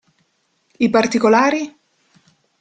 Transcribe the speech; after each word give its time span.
I 0.77 0.89
particolari? 0.89 1.61